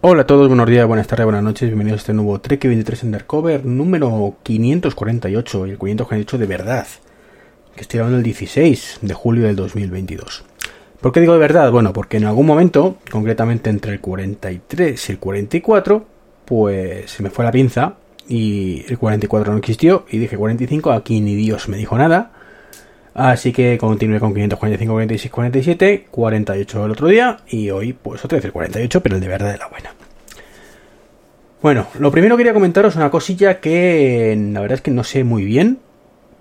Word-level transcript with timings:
Hola 0.00 0.22
a 0.22 0.26
todos, 0.28 0.46
buenos 0.46 0.68
días, 0.68 0.86
buenas 0.86 1.08
tardes, 1.08 1.24
buenas 1.24 1.42
noches. 1.42 1.68
Bienvenidos 1.68 1.98
a 1.98 2.02
este 2.02 2.14
nuevo 2.14 2.40
Trek 2.40 2.62
23 2.62 3.02
Undercover 3.02 3.64
número 3.66 4.36
548 4.44 5.66
y 5.66 5.70
el 5.70 5.76
548 5.76 6.38
de 6.38 6.46
verdad. 6.46 6.86
Que 7.74 7.80
estoy 7.80 7.98
hablando 7.98 8.18
el 8.18 8.22
16 8.22 9.00
de 9.02 9.12
julio 9.12 9.46
del 9.46 9.56
2022. 9.56 10.44
¿Por 11.00 11.10
qué 11.10 11.18
digo 11.18 11.32
de 11.32 11.40
verdad? 11.40 11.72
Bueno, 11.72 11.92
porque 11.92 12.18
en 12.18 12.26
algún 12.26 12.46
momento, 12.46 12.98
concretamente 13.10 13.70
entre 13.70 13.90
el 13.90 14.00
43 14.00 15.08
y 15.08 15.12
el 15.12 15.18
44, 15.18 16.06
pues 16.44 17.10
se 17.10 17.24
me 17.24 17.30
fue 17.30 17.44
la 17.44 17.50
pinza 17.50 17.96
y 18.28 18.84
el 18.88 18.98
44 18.98 19.50
no 19.50 19.58
existió 19.58 20.06
y 20.08 20.18
dije 20.18 20.36
45, 20.36 20.92
aquí 20.92 21.20
ni 21.20 21.34
Dios 21.34 21.68
me 21.68 21.76
dijo 21.76 21.98
nada. 21.98 22.37
Así 23.18 23.52
que 23.52 23.76
continué 23.78 24.20
con 24.20 24.32
545, 24.32 24.92
46, 24.92 25.32
47, 25.32 26.06
48 26.08 26.84
el 26.84 26.90
otro 26.92 27.08
día 27.08 27.38
y 27.48 27.68
hoy 27.70 27.92
pues 27.92 28.24
otra 28.24 28.36
vez 28.36 28.44
el 28.44 28.52
48, 28.52 29.02
pero 29.02 29.16
el 29.16 29.20
de 29.20 29.26
verdad 29.26 29.50
de 29.50 29.58
la 29.58 29.66
buena. 29.66 29.92
Bueno, 31.60 31.88
lo 31.98 32.12
primero 32.12 32.36
quería 32.36 32.54
comentaros 32.54 32.94
una 32.94 33.10
cosilla 33.10 33.58
que 33.58 34.38
la 34.52 34.60
verdad 34.60 34.76
es 34.76 34.82
que 34.82 34.92
no 34.92 35.02
sé 35.02 35.24
muy 35.24 35.44
bien 35.44 35.80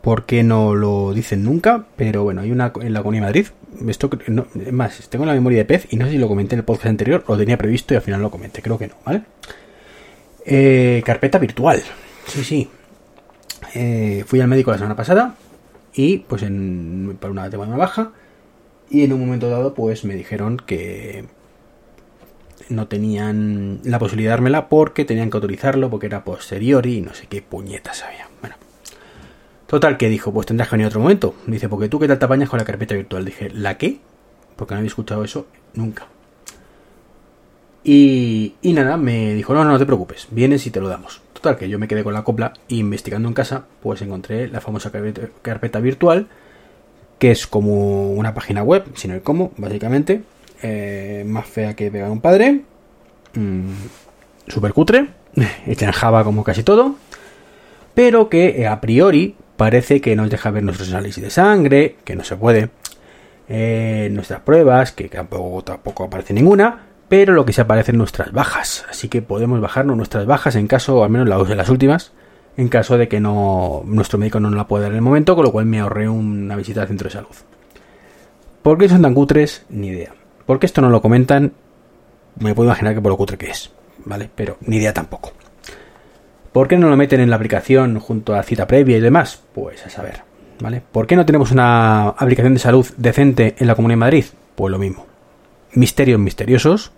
por 0.04 0.28
qué 0.28 0.44
no 0.44 0.76
lo 0.76 1.16
dicen 1.16 1.44
nunca, 1.44 1.86
pero 1.96 2.22
bueno, 2.22 2.42
hay 2.42 2.52
una 2.52 2.72
en 2.80 2.94
la 2.94 3.02
Comunidad 3.02 3.24
de 3.24 3.28
Madrid, 3.28 3.48
esto 3.90 4.12
no, 4.28 4.46
es 4.64 4.72
más, 4.72 5.10
tengo 5.10 5.26
la 5.26 5.34
memoria 5.34 5.58
de 5.58 5.66
pez 5.66 5.88
y 5.90 5.96
no 5.96 6.06
sé 6.06 6.12
si 6.12 6.18
lo 6.20 6.28
comenté 6.28 6.54
en 6.54 6.60
el 6.60 6.66
podcast 6.66 6.86
anterior 6.86 7.24
lo 7.28 7.36
tenía 7.40 7.58
previsto 7.58 7.96
y 7.96 7.98
al 7.98 8.04
final 8.04 8.22
lo 8.22 8.30
comenté, 8.30 8.62
creo 8.62 8.78
que 8.78 8.86
no, 8.86 8.94
¿vale? 9.04 9.24
Eh, 10.46 11.02
carpeta 11.04 11.40
virtual, 11.40 11.82
sí, 12.28 12.44
sí. 12.44 12.70
Eh, 13.74 14.24
fui 14.28 14.40
al 14.42 14.48
médico 14.48 14.70
la 14.70 14.78
semana 14.78 14.96
pasada 14.96 15.36
y 15.98 16.20
pues 16.20 16.44
en, 16.44 17.18
para 17.20 17.32
una 17.32 17.50
tema 17.50 17.66
baja 17.76 18.12
y 18.90 19.04
en 19.04 19.14
un 19.14 19.20
momento 19.20 19.50
dado 19.50 19.74
pues 19.74 20.06
me 20.06 20.14
dijeron 20.14 20.58
que 20.58 21.26
no 22.70 22.88
tenían 22.88 23.80
la 23.84 23.98
posibilidad 23.98 24.30
de 24.30 24.36
dármela 24.36 24.70
porque 24.70 25.06
tenían 25.06 25.32
que 25.32 25.38
autorizarlo 25.38 25.90
porque 25.90 26.06
era 26.06 26.24
posteriori 26.24 26.98
y 26.98 27.02
no 27.02 27.16
sé 27.16 27.26
qué 27.28 27.42
puñetas 27.42 28.04
había. 28.04 28.30
Bueno. 28.42 28.56
Total, 29.66 29.98
que 29.98 30.08
dijo, 30.08 30.32
pues 30.32 30.46
tendrás 30.46 30.70
que 30.70 30.76
venir 30.76 30.88
otro 30.88 31.00
momento. 31.00 31.34
Dice, 31.48 31.68
porque 31.68 31.90
tú 31.90 32.00
qué 32.00 32.08
tal 32.08 32.20
te 32.20 32.26
apañas 32.26 32.50
con 32.50 32.60
la 32.60 32.66
carpeta 32.66 32.94
virtual. 32.94 33.26
Dije, 33.26 33.50
¿la 33.50 33.78
qué? 33.78 34.00
Porque 34.56 34.74
no 34.74 34.80
había 34.80 34.90
escuchado 34.90 35.24
eso 35.24 35.48
nunca. 35.74 36.08
Y, 37.84 38.56
y 38.62 38.74
nada, 38.74 38.98
me 38.98 39.34
dijo, 39.34 39.54
no, 39.54 39.64
no, 39.64 39.72
no 39.72 39.80
te 39.80 39.86
preocupes, 39.86 40.28
vienes 40.30 40.66
y 40.68 40.72
te 40.72 40.82
lo 40.82 40.90
damos. 40.90 41.22
Total, 41.38 41.56
que 41.56 41.70
yo 41.70 41.78
me 41.78 41.88
quedé 41.88 42.04
con 42.04 42.16
la 42.16 42.24
copla 42.24 42.52
investigando 42.68 43.28
en 43.28 43.36
casa, 43.36 43.66
pues 43.84 44.02
encontré 44.02 44.48
la 44.48 44.60
famosa 44.60 44.92
carpeta, 45.44 45.80
virtual, 45.80 46.26
que 47.20 47.30
es 47.30 47.46
como 47.46 48.12
una 48.14 48.34
página 48.34 48.64
web, 48.64 48.86
sin 48.96 49.12
el 49.12 49.22
cómo, 49.22 49.52
básicamente, 49.56 50.24
eh, 50.64 51.24
más 51.28 51.46
fea 51.46 51.76
que 51.76 51.92
pegar 51.92 52.10
un 52.10 52.22
padre, 52.22 52.62
mmm, 53.36 53.70
super 54.48 54.74
cutre, 54.74 55.10
hecha 55.68 55.86
en 55.86 55.92
Java 55.92 56.24
como 56.24 56.44
casi 56.44 56.64
todo, 56.64 56.96
pero 57.94 58.30
que 58.30 58.60
eh, 58.60 58.66
a 58.66 58.82
priori 58.82 59.36
parece 59.58 60.02
que 60.02 60.16
nos 60.16 60.32
deja 60.32 60.50
ver 60.50 60.64
nuestros 60.64 60.90
análisis 60.90 61.24
de 61.24 61.30
sangre, 61.30 61.98
que 62.04 62.16
no 62.16 62.24
se 62.24 62.36
puede, 62.36 62.70
eh, 63.48 64.10
nuestras 64.12 64.40
pruebas, 64.40 64.92
que 64.92 65.08
tampoco, 65.08 65.64
tampoco 65.64 66.06
aparece 66.06 66.34
ninguna, 66.34 66.87
pero 67.10 67.34
lo 67.34 67.46
que 67.46 67.54
se 67.54 67.62
aparece 67.62 67.92
en 67.92 67.98
nuestras 67.98 68.32
bajas. 68.32 68.86
Así 68.90 69.08
que 69.10 69.22
podemos 69.22 69.62
bajarnos 69.62 69.98
nuestras 69.98 70.26
bajas 70.26 70.56
en 70.56 70.68
caso, 70.68 71.04
al 71.04 71.10
menos 71.10 71.28
las, 71.28 71.50
las 71.50 71.70
últimas, 71.70 72.12
en 72.58 72.70
caso 72.70 72.98
de 72.98 73.08
que 73.08 73.20
no 73.20 73.84
nuestro 73.86 74.20
médico 74.20 74.40
no 74.40 74.50
nos 74.50 74.58
la 74.58 74.68
pueda 74.68 74.84
dar 74.84 74.92
en 74.92 74.98
el 74.98 75.04
momento, 75.04 75.36
con 75.36 75.46
lo 75.46 75.52
cual 75.52 75.66
me 75.66 75.80
ahorré 75.80 76.10
una 76.10 76.56
visita 76.56 76.82
al 76.82 76.88
centro 76.88 77.08
de 77.08 77.14
salud. 77.14 77.36
¿Por 78.62 78.78
qué 78.78 78.90
son 78.90 79.02
tan 79.02 79.14
cutres? 79.14 79.66
Ni 79.70 79.88
idea. 79.88 80.14
¿Por 80.46 80.60
qué 80.60 80.66
esto 80.66 80.82
no 80.82 80.90
lo 80.90 81.02
comentan? 81.02 81.54
Me 82.40 82.54
puedo 82.54 82.68
imaginar 82.68 82.94
que 82.94 83.02
por 83.02 83.12
lo 83.12 83.18
cutre 83.18 83.38
que 83.38 83.50
es, 83.50 83.72
¿vale? 84.06 84.30
Pero 84.34 84.58
ni 84.62 84.78
idea 84.78 84.94
tampoco. 84.94 85.32
¿Por 86.52 86.68
qué 86.68 86.78
no 86.78 86.90
lo 86.90 86.98
meten 86.98 87.20
en 87.20 87.30
la 87.30 87.36
aplicación 87.36 88.00
junto 88.00 88.36
a 88.36 88.44
cita 88.44 88.68
previa 88.68 88.98
y 88.98 89.02
demás? 89.02 89.42
Pues 89.54 89.86
a 89.86 89.90
saber, 89.90 90.24
¿vale? 90.60 90.82
¿Por 90.92 91.08
qué 91.08 91.16
no 91.16 91.26
tenemos 91.26 91.52
una 91.52 92.10
aplicación 92.10 92.54
de 92.54 92.60
salud 92.60 92.86
decente 92.98 93.56
en 93.58 93.68
la 93.68 93.76
Comunidad 93.76 93.98
de 93.98 94.00
Madrid? 94.00 94.26
Pues 94.56 94.72
lo 94.72 94.80
mismo. 94.80 95.07
Misterios 95.74 96.20
misteriosos 96.20 96.92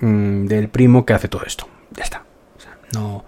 mmm, 0.00 0.46
del 0.46 0.68
primo 0.68 1.04
que 1.04 1.14
hace 1.14 1.28
todo 1.28 1.44
esto. 1.44 1.66
Ya 1.96 2.04
está. 2.04 2.24
O 2.56 2.60
sea, 2.60 2.76
no, 2.94 3.24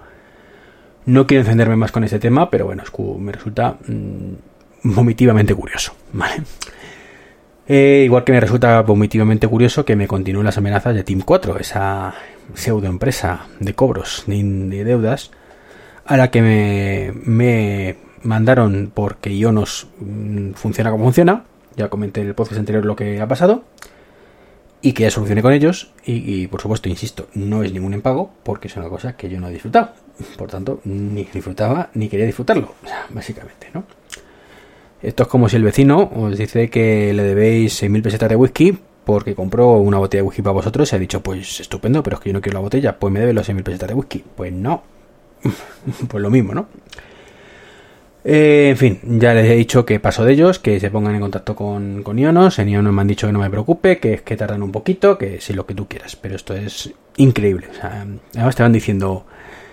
no 1.06 1.26
quiero 1.26 1.42
encenderme 1.42 1.76
más 1.76 1.92
con 1.92 2.04
este 2.04 2.18
tema, 2.18 2.50
pero 2.50 2.66
bueno, 2.66 2.82
me 3.18 3.32
resulta 3.32 3.76
mmm, 3.86 4.34
vomitivamente 4.82 5.54
curioso, 5.54 5.94
¿vale? 6.12 6.42
Eh, 7.66 8.02
igual 8.04 8.24
que 8.24 8.32
me 8.32 8.40
resulta 8.40 8.82
vomitivamente 8.82 9.48
curioso 9.48 9.84
que 9.86 9.96
me 9.96 10.06
continúen 10.06 10.44
las 10.44 10.58
amenazas 10.58 10.94
de 10.94 11.02
Team 11.02 11.22
4, 11.24 11.58
esa 11.58 12.14
pseudo 12.52 12.86
empresa 12.88 13.46
de 13.58 13.74
cobros 13.74 14.24
de 14.26 14.84
deudas, 14.84 15.30
a 16.04 16.18
la 16.18 16.30
que 16.30 16.42
me, 16.42 17.12
me 17.24 17.96
mandaron 18.22 18.90
porque 18.92 19.34
Ionos 19.34 19.88
mmm, 19.98 20.52
funciona 20.52 20.90
como 20.90 21.04
funciona. 21.04 21.44
Ya 21.76 21.88
comenté 21.88 22.20
en 22.20 22.28
el 22.28 22.34
podcast 22.34 22.60
anterior 22.60 22.84
lo 22.84 22.96
que 22.96 23.20
ha 23.20 23.26
pasado. 23.26 23.64
Y 24.84 24.92
que 24.92 25.04
ya 25.04 25.10
solucione 25.10 25.40
con 25.40 25.54
ellos. 25.54 25.92
Y, 26.04 26.46
por 26.48 26.60
supuesto, 26.60 26.90
insisto, 26.90 27.28
no 27.32 27.62
es 27.62 27.72
ningún 27.72 27.94
impago 27.94 28.30
porque 28.42 28.68
es 28.68 28.76
una 28.76 28.90
cosa 28.90 29.16
que 29.16 29.30
yo 29.30 29.40
no 29.40 29.48
he 29.48 29.52
disfrutado. 29.52 29.92
Por 30.36 30.50
tanto, 30.50 30.82
ni 30.84 31.24
disfrutaba 31.24 31.88
ni 31.94 32.06
quería 32.06 32.26
disfrutarlo. 32.26 32.74
Básicamente, 33.08 33.68
¿no? 33.72 33.84
Esto 35.00 35.22
es 35.22 35.28
como 35.30 35.48
si 35.48 35.56
el 35.56 35.64
vecino 35.64 36.10
os 36.14 36.36
dice 36.36 36.68
que 36.68 37.14
le 37.14 37.22
debéis 37.22 37.82
6.000 37.82 38.02
pesetas 38.02 38.28
de 38.28 38.36
whisky 38.36 38.78
porque 39.06 39.34
compró 39.34 39.72
una 39.78 39.96
botella 39.96 40.22
de 40.22 40.28
whisky 40.28 40.42
para 40.42 40.52
vosotros 40.52 40.92
y 40.92 40.96
ha 40.96 40.98
dicho, 40.98 41.22
pues 41.22 41.60
estupendo, 41.60 42.02
pero 42.02 42.16
es 42.16 42.22
que 42.22 42.28
yo 42.28 42.34
no 42.34 42.42
quiero 42.42 42.58
la 42.58 42.62
botella, 42.62 42.98
pues 42.98 43.10
me 43.10 43.20
debe 43.20 43.32
los 43.32 43.48
6.000 43.48 43.62
pesetas 43.62 43.88
de 43.88 43.94
whisky. 43.94 44.22
Pues 44.36 44.52
no. 44.52 44.82
pues 46.08 46.22
lo 46.22 46.28
mismo, 46.28 46.52
¿no? 46.52 46.66
Eh, 48.24 48.68
en 48.70 48.76
fin, 48.78 49.00
ya 49.02 49.34
les 49.34 49.50
he 49.50 49.54
dicho 49.54 49.84
que 49.84 50.00
paso 50.00 50.24
de 50.24 50.32
ellos, 50.32 50.58
que 50.58 50.80
se 50.80 50.90
pongan 50.90 51.14
en 51.14 51.20
contacto 51.20 51.54
con, 51.54 52.02
con 52.02 52.18
Ionos. 52.18 52.58
En 52.58 52.70
Ionos 52.70 52.92
me 52.92 53.02
han 53.02 53.06
dicho 53.06 53.26
que 53.26 53.32
no 53.32 53.38
me 53.38 53.50
preocupe, 53.50 53.98
que 53.98 54.14
es 54.14 54.22
que 54.22 54.36
tardan 54.36 54.62
un 54.62 54.72
poquito, 54.72 55.18
que 55.18 55.40
sí 55.40 55.52
lo 55.52 55.66
que 55.66 55.74
tú 55.74 55.86
quieras. 55.86 56.16
Pero 56.16 56.34
esto 56.34 56.54
es 56.54 56.92
increíble. 57.18 57.68
O 57.70 57.74
sea, 57.74 58.06
además 58.34 58.56
te 58.56 58.62
van 58.62 58.72
diciendo, 58.72 59.26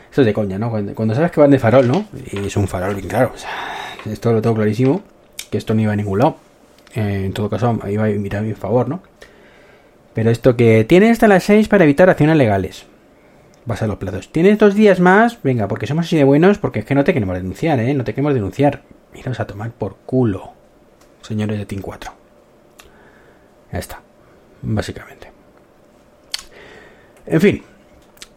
esto 0.10 0.22
es 0.22 0.28
de 0.28 0.34
coña, 0.34 0.60
¿no? 0.60 0.70
Cuando, 0.70 1.16
sabes 1.16 1.32
que 1.32 1.40
van 1.40 1.52
de 1.52 1.60
farol, 1.60 1.88
¿no? 1.88 2.06
Y 2.32 2.46
es 2.46 2.58
un 2.58 2.68
farol 2.68 2.96
bien 2.96 3.08
claro. 3.08 3.32
O 3.34 3.38
sea, 3.38 3.50
esto 4.12 4.34
lo 4.34 4.42
tengo 4.42 4.56
clarísimo, 4.58 5.02
que 5.50 5.58
esto 5.58 5.74
no 5.74 5.82
iba 5.82 5.94
a 5.94 5.96
ningún 5.96 6.20
lado. 6.20 6.36
Eh, 6.94 7.24
en 7.26 7.34
todo 7.34 7.50
caso, 7.50 7.80
iba 7.90 8.04
a 8.04 8.10
mirar 8.10 8.44
a 8.44 8.46
mi 8.46 8.54
favor, 8.54 8.90
¿no? 8.90 9.02
Pero 10.14 10.30
esto 10.30 10.58
que 10.58 10.84
tiene 10.84 11.10
hasta 11.10 11.30
las 11.30 11.46
6 11.46 11.70
para 11.70 11.86
evitar 11.86 12.10
acciones 12.10 12.36
legales. 12.36 12.86
Vas 13.66 13.82
a 13.82 13.88
los 13.88 13.98
plazos. 13.98 14.32
Tienes 14.32 14.58
dos 14.58 14.76
días 14.76 15.00
más, 15.00 15.42
venga, 15.44 15.68
porque 15.68 15.88
somos 15.88 16.06
así 16.06 16.18
de 16.18 16.24
buenos, 16.24 16.58
porque 16.58 16.80
es 16.80 16.86
que 16.86 16.96
no 16.96 17.04
te 17.04 17.14
queremos 17.14 17.36
denunciar, 17.36 17.80
¿eh? 17.80 17.94
No 17.94 18.04
te 18.04 18.14
queremos 18.14 18.34
denunciar. 18.34 18.82
Miras 19.14 19.40
a 19.40 19.46
tomar 19.46 19.72
por 19.72 19.98
culo, 20.06 20.54
señores 21.22 21.60
de 21.60 21.66
Team 21.66 21.82
4. 21.82 22.12
Ya 23.72 23.80
está, 23.80 24.02
básicamente. 24.62 25.32
En 27.26 27.40
fin, 27.40 27.64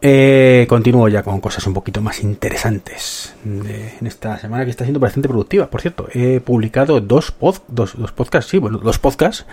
eh, 0.07 0.67
continúo 0.69 1.09
ya 1.09 1.23
con 1.23 1.41
cosas 1.41 1.67
un 1.67 1.73
poquito 1.73 2.03
más 2.03 2.23
interesantes 2.23 3.35
de, 3.43 3.95
en 3.99 4.07
esta 4.07 4.39
semana 4.39 4.65
que 4.65 4.71
está 4.71 4.85
siendo 4.85 5.01
bastante 5.01 5.29
productiva. 5.29 5.71
Por 5.71 5.81
cierto, 5.81 6.09
he 6.13 6.41
publicado 6.41 7.01
dos, 7.01 7.33
pod, 7.33 7.57
dos, 7.69 7.97
dos 7.97 8.13
podcasts, 8.13 8.51
sí, 8.51 8.59
bueno, 8.59 8.77
dos 8.77 8.99
podcasts 8.99 9.47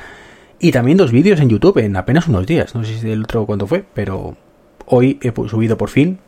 y 0.60 0.74
también 0.74 0.98
dos 0.98 1.14
vídeos 1.14 1.40
en 1.40 1.48
YouTube 1.48 1.78
en 1.78 1.96
apenas 1.96 2.28
unos 2.28 2.46
días. 2.46 2.76
No 2.76 2.84
sé 2.84 3.00
si 3.00 3.10
el 3.10 3.24
otro 3.24 3.46
cuándo 3.46 3.66
fue, 3.66 3.86
pero 3.94 4.36
hoy 4.86 5.20
he 5.22 5.32
subido 5.48 5.78
por 5.78 5.90
fin 5.90 6.20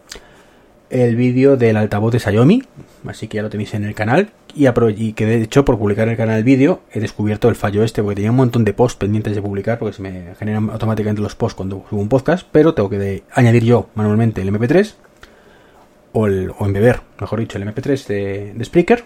el 0.93 1.15
vídeo 1.15 1.57
del 1.57 1.77
altavoz 1.77 2.11
de 2.13 2.19
Xiaomi, 2.19 2.63
así 3.07 3.27
que 3.27 3.37
ya 3.37 3.41
lo 3.41 3.49
tenéis 3.49 3.73
en 3.73 3.83
el 3.83 3.95
canal. 3.95 4.29
Y, 4.55 5.13
que 5.13 5.25
de 5.25 5.41
hecho, 5.41 5.65
por 5.65 5.79
publicar 5.79 6.07
el 6.07 6.15
canal 6.15 6.37
el 6.37 6.43
vídeo, 6.43 6.81
he 6.91 6.99
descubierto 6.99 7.49
el 7.49 7.55
fallo 7.55 7.83
este, 7.83 8.03
porque 8.03 8.17
tenía 8.17 8.29
un 8.29 8.37
montón 8.37 8.63
de 8.63 8.73
posts 8.73 8.99
pendientes 8.99 9.33
de 9.33 9.41
publicar, 9.41 9.79
porque 9.79 9.95
se 9.95 10.03
me 10.03 10.35
generan 10.35 10.69
automáticamente 10.69 11.23
los 11.23 11.33
posts 11.33 11.55
cuando 11.55 11.83
subo 11.89 11.99
un 11.99 12.09
podcast, 12.09 12.47
pero 12.51 12.75
tengo 12.75 12.91
que 12.91 13.23
añadir 13.33 13.63
yo 13.63 13.89
manualmente 13.95 14.43
el 14.43 14.49
MP3, 14.53 14.93
o, 16.11 16.27
el, 16.27 16.51
o 16.59 16.65
embeber, 16.67 17.01
mejor 17.19 17.39
dicho, 17.39 17.57
el 17.57 17.67
MP3 17.67 18.05
de, 18.05 18.53
de 18.53 18.65
Spreaker. 18.65 19.03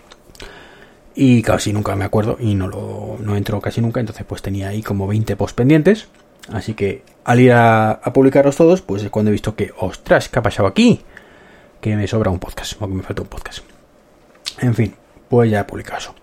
Y 1.15 1.41
casi 1.41 1.71
nunca 1.71 1.95
me 1.95 2.03
acuerdo 2.03 2.35
y 2.39 2.53
no 2.53 2.67
lo 2.67 3.17
no 3.21 3.37
entro 3.37 3.61
casi 3.61 3.79
nunca, 3.79 4.01
entonces 4.01 4.25
pues 4.27 4.41
tenía 4.41 4.67
ahí 4.67 4.83
como 4.83 5.07
20 5.07 5.37
posts 5.37 5.55
pendientes 5.55 6.09
Así 6.51 6.73
que 6.73 7.03
al 7.23 7.39
ir 7.39 7.51
a, 7.51 7.91
a 7.91 8.13
publicarlos 8.13 8.55
todos, 8.55 8.81
pues 8.81 9.03
es 9.03 9.09
cuando 9.09 9.29
he 9.29 9.33
visto 9.33 9.55
que, 9.55 9.71
ostras, 9.77 10.29
¿qué 10.29 10.39
ha 10.39 10.41
pasado 10.41 10.67
aquí? 10.67 11.01
Que 11.81 11.95
me 11.95 12.07
sobra 12.07 12.31
un 12.31 12.39
podcast, 12.39 12.81
o 12.81 12.87
que 12.87 12.93
me 12.93 13.03
falta 13.03 13.21
un 13.21 13.27
podcast. 13.27 13.59
En 14.59 14.73
fin, 14.73 14.93
pues 15.29 15.51
ya 15.51 15.61
he 15.61 15.63
publicado 15.65 15.99
eso. 15.99 16.15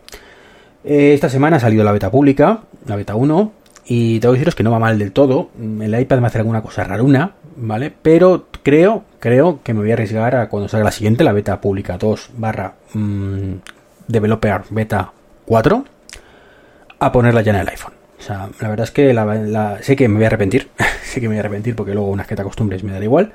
Eh, 0.85 1.15
esta 1.15 1.29
semana 1.29 1.57
ha 1.57 1.61
salido 1.61 1.85
la 1.85 1.93
beta 1.93 2.11
pública, 2.11 2.63
la 2.87 2.97
beta 2.97 3.15
1, 3.15 3.53
y 3.87 4.21
tengo 4.21 4.33
que 4.33 4.39
deciros 4.39 4.55
que 4.55 4.63
no 4.63 4.71
va 4.71 4.79
mal 4.79 4.99
del 4.99 5.13
todo. 5.13 5.51
El 5.59 5.99
iPad 5.99 6.19
me 6.19 6.27
hace 6.27 6.39
alguna 6.39 6.63
cosa 6.63 6.85
raruna, 6.85 7.33
¿vale? 7.57 7.93
Pero 8.03 8.47
creo, 8.63 9.05
creo 9.19 9.61
que 9.63 9.75
me 9.75 9.81
voy 9.81 9.91
a 9.91 9.95
arriesgar 9.95 10.37
a 10.37 10.49
cuando 10.49 10.69
salga 10.69 10.85
la 10.85 10.91
siguiente, 10.91 11.25
la 11.25 11.33
beta 11.33 11.61
pública 11.61 11.99
2 11.99 12.31
barra 12.37 12.75
mm, 12.93 13.53
Developer 14.09 14.63
Beta 14.71 15.13
4, 15.47 15.85
a 16.99 17.13
ponerla 17.13 17.43
ya 17.43 17.53
en 17.53 17.61
el 17.61 17.69
iPhone. 17.69 17.93
O 18.25 18.27
sea, 18.27 18.49
la 18.59 18.69
verdad 18.71 18.85
es 18.85 18.91
que 18.91 19.13
la, 19.13 19.83
sé 19.83 19.97
que 19.97 20.09
me 20.09 20.15
voy 20.15 20.25
a 20.25 20.29
arrepentir, 20.29 20.71
sé 21.05 21.21
que 21.21 21.29
me 21.29 21.35
voy 21.35 21.37
a 21.37 21.41
arrepentir 21.41 21.77
porque 21.77 21.93
luego 21.93 22.09
unas 22.09 22.27
que 22.27 22.35
te 22.35 22.41
acostumbres 22.41 22.83
me 22.83 22.91
da 22.91 23.05
igual, 23.05 23.35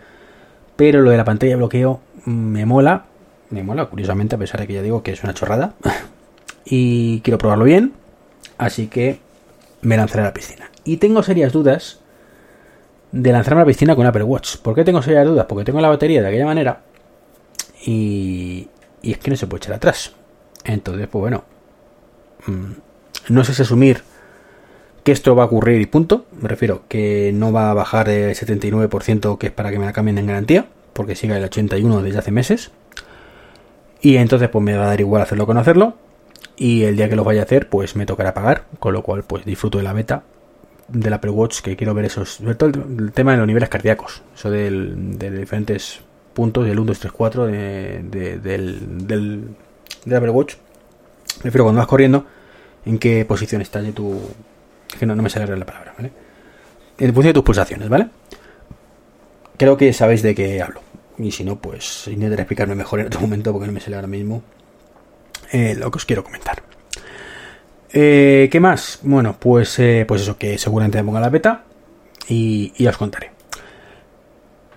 pero 0.75 1.01
lo 1.01 1.12
de 1.12 1.18
la 1.18 1.24
pantalla 1.24 1.51
de 1.51 1.57
bloqueo 1.57 2.01
me 2.25 2.65
mola, 2.65 3.06
me 3.51 3.62
mola, 3.62 3.86
curiosamente, 3.86 4.33
a 4.33 4.39
pesar 4.39 4.62
de 4.62 4.65
que 4.65 4.74
ya 4.74 4.81
digo 4.81 5.03
que 5.03 5.12
es 5.12 5.24
una 5.24 5.36
chorrada, 5.36 5.75
y 6.65 7.21
quiero 7.21 7.38
probarlo 7.38 7.65
bien, 7.65 7.94
así 8.57 8.88
que 8.88 9.19
me 9.81 9.95
lanzaré 9.95 10.21
a 10.21 10.25
la 10.25 10.33
piscina. 10.33 10.71
Y 10.83 10.97
tengo 10.97 11.21
serias 11.21 11.53
dudas 11.53 12.00
de 13.12 13.31
lanzarme 13.31 13.62
a 13.62 13.65
la 13.65 13.68
piscina 13.68 13.95
con 13.95 14.07
Apple 14.07 14.24
Watch. 14.24 14.57
¿Por 14.57 14.74
qué 14.74 14.83
tengo 14.83 15.03
serias 15.03 15.27
dudas? 15.27 15.45
Porque 15.47 15.65
tengo 15.65 15.81
la 15.81 15.89
batería 15.89 16.24
de 16.24 16.27
aquella 16.30 16.47
manera 16.47 16.81
y, 17.86 18.68
y 19.03 19.12
es 19.12 19.19
que 19.19 19.30
no 19.30 19.38
se 19.38 19.45
puede 19.45 19.59
echar 19.59 19.75
atrás. 19.75 20.13
Entonces, 20.63 21.07
pues 21.07 21.19
bueno, 21.19 21.44
mm, 22.47 22.71
no 23.30 23.44
sé 23.44 23.53
si 23.53 23.62
asumir 23.62 24.01
esto 25.12 25.36
va 25.36 25.44
a 25.44 25.46
ocurrir 25.48 25.82
y 25.82 25.86
punto. 25.86 26.26
Me 26.42 26.48
refiero 26.48 26.84
que 26.88 27.32
no 27.34 27.52
va 27.52 27.72
a 27.72 27.74
bajar 27.74 28.10
el 28.10 28.36
79% 28.36 29.38
que 29.38 29.48
es 29.48 29.54
para 29.54 29.72
que 29.72 29.80
me 29.80 29.86
la 29.86 29.94
cambien 29.94 30.18
en 30.18 30.28
garantía, 30.28 30.68
porque 30.94 31.16
siga 31.16 31.38
el 31.38 31.44
81 31.44 32.02
desde 32.02 32.20
hace 32.20 32.32
meses. 32.32 32.72
Y 34.02 34.18
entonces 34.18 34.50
pues 34.50 34.64
me 34.64 34.76
va 34.76 34.86
a 34.86 34.88
dar 34.88 35.00
igual 35.00 35.22
hacerlo 35.22 35.46
con 35.46 35.58
hacerlo. 35.58 35.96
Y 36.58 36.84
el 36.84 36.98
día 36.98 37.10
que 37.10 37.16
lo 37.16 37.24
vaya 37.24 37.42
a 37.42 37.44
hacer, 37.46 37.70
pues 37.70 37.96
me 37.96 38.06
tocará 38.06 38.34
pagar, 38.34 38.66
con 38.80 38.94
lo 38.94 39.02
cual 39.04 39.24
pues 39.24 39.46
disfruto 39.46 39.78
de 39.78 39.84
la 39.84 39.94
beta 39.94 40.24
del 40.92 41.14
Apple 41.14 41.32
Watch, 41.32 41.62
que 41.62 41.76
quiero 41.76 41.94
ver 41.94 42.06
esos, 42.06 42.40
el, 42.40 43.12
tema 43.14 43.32
de 43.32 43.38
los 43.38 43.48
niveles 43.48 43.70
cardíacos, 43.70 44.24
eso 44.36 44.50
del, 44.50 45.18
de 45.18 45.32
diferentes 45.32 46.02
puntos, 46.34 46.66
del 46.66 46.80
1, 46.80 46.88
2, 46.88 47.00
3, 47.00 47.14
4 47.14 47.46
de, 47.48 48.40
del, 48.42 49.56
Apple 50.06 50.30
Watch. 50.30 50.56
Prefiero 51.42 51.66
cuando 51.66 51.80
vas 51.80 51.88
corriendo, 51.88 52.26
en 52.86 52.98
qué 52.98 53.26
posición 53.26 53.62
estás 53.62 53.84
de 53.84 53.92
tu... 53.92 54.20
que 55.00 55.06
no, 55.06 55.16
me 55.16 55.30
sale 55.30 55.57
la 55.57 55.66
palabra, 55.66 55.94
¿vale? 55.98 56.12
En 56.98 57.13
función 57.13 57.30
de 57.30 57.34
tus 57.34 57.44
pulsaciones, 57.44 57.90
¿vale? 57.90 58.07
Creo 59.57 59.78
que 59.78 59.94
sabéis 59.94 60.22
de 60.22 60.36
qué 60.36 60.62
hablo. 60.62 60.81
Y 61.18 61.31
si 61.31 61.44
no, 61.44 61.57
pues 61.57 62.07
intentaré 62.07 62.44
explicarme 62.44 62.75
mejor 62.75 63.00
en 63.00 63.07
otro 63.07 63.22
momento 63.22 63.51
porque 63.51 63.68
no 63.68 63.74
me 63.74 63.81
sale 63.81 63.96
ahora 63.96 64.07
mismo 64.07 64.44
eh, 65.51 65.75
lo 65.75 65.90
que 65.92 65.98
os 65.98 66.06
quiero 66.06 66.24
comentar. 66.24 66.63
Eh, 67.92 68.48
¿Qué 68.51 68.60
más? 68.60 69.00
Bueno, 69.01 69.36
pues, 69.40 69.80
eh, 69.80 70.06
pues 70.07 70.22
eso, 70.22 70.38
que 70.38 70.57
seguramente 70.57 70.98
me 70.98 71.06
ponga 71.06 71.19
la 71.19 71.30
beta 71.30 71.63
y, 72.28 72.86
os 72.88 72.98
contaré. 72.98 73.31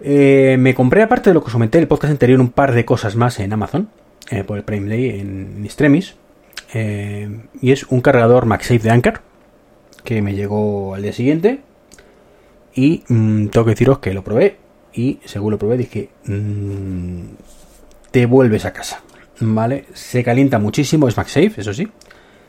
me 0.00 0.74
compré, 0.74 1.02
aparte 1.02 1.30
de 1.30 1.34
lo 1.34 1.42
que 1.42 1.48
os 1.48 1.52
comenté 1.52 1.78
el 1.78 1.86
podcast 1.86 2.12
anterior, 2.12 2.40
un 2.40 2.50
par 2.50 2.72
de 2.72 2.84
cosas 2.84 3.14
más 3.14 3.38
en 3.38 3.52
Amazon, 3.52 3.90
por 4.46 4.56
el 4.56 4.64
Prime 4.64 4.88
Day 4.88 5.20
en 5.20 5.62
Extremis. 5.64 6.16
y 6.72 7.72
es 7.72 7.84
un 7.84 8.00
cargador 8.00 8.46
MagSafe 8.46 8.78
de 8.78 8.90
Anker, 8.90 9.20
que 10.04 10.22
me 10.22 10.34
llegó 10.34 10.94
al 10.94 11.02
día 11.02 11.12
siguiente. 11.12 11.60
Y 12.74 13.04
mm, 13.08 13.48
tengo 13.48 13.64
que 13.64 13.72
deciros 13.72 13.98
que 13.98 14.14
lo 14.14 14.24
probé. 14.24 14.56
Y 14.92 15.20
según 15.24 15.52
lo 15.52 15.58
probé, 15.58 15.76
dije: 15.76 16.10
mm, 16.26 17.22
Te 18.10 18.26
vuelves 18.26 18.64
a 18.64 18.72
casa. 18.72 19.02
¿vale? 19.42 19.86
Se 19.94 20.22
calienta 20.22 20.58
muchísimo, 20.58 21.08
es 21.08 21.16
MagSafe, 21.16 21.60
eso 21.60 21.74
sí. 21.74 21.88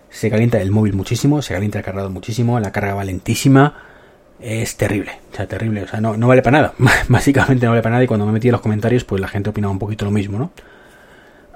Se 0.10 0.30
calienta 0.30 0.62
el 0.62 0.72
móvil 0.72 0.94
muchísimo, 0.94 1.42
se 1.42 1.54
calienta 1.54 1.80
el 1.80 1.86
cargador 1.86 2.12
muchísimo, 2.12 2.60
la 2.60 2.72
carga 2.72 2.94
va 2.94 3.04
lentísima. 3.04 3.76
Es 4.40 4.76
terrible, 4.76 5.12
o 5.32 5.36
sea, 5.36 5.48
terrible, 5.48 5.84
o 5.84 5.88
sea, 5.88 6.02
no, 6.02 6.18
no 6.18 6.28
vale 6.28 6.42
para 6.42 6.62
nada. 6.62 6.74
Básicamente 7.08 7.66
no 7.66 7.72
vale 7.72 7.82
para 7.82 7.94
nada 7.94 8.04
y 8.04 8.08
cuando 8.08 8.26
me 8.26 8.32
metí 8.32 8.50
en 8.50 8.54
los 8.54 8.62
comentarios, 8.62 9.04
pues 9.04 9.22
la 9.22 9.28
gente 9.28 9.50
opinaba 9.50 9.72
un 9.72 9.80
poquito 9.80 10.06
lo 10.06 10.12
mismo, 10.12 10.38
¿no? 10.38 10.52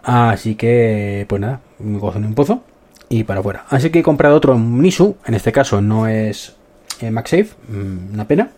Así 0.04 0.56
que, 0.56 1.26
pues 1.28 1.42
nada, 1.42 1.62
me 1.80 2.00
gozo 2.00 2.18
en 2.18 2.26
un 2.26 2.34
pozo 2.34 2.64
y 3.09 3.24
para 3.24 3.39
afuera. 3.39 3.65
Así 3.69 3.89
que 3.89 4.00
he 4.00 4.04
comprado 4.04 4.36
otro 4.36 4.57
Nisu, 4.57 5.15
en 5.25 5.33
este 5.33 5.51
caso 5.51 5.81
no 5.81 6.07
es 6.07 6.56
eh, 7.01 7.12
MagSafe, 7.12 7.50
mm, 7.69 8.13
una 8.13 8.27
pena, 8.27 8.51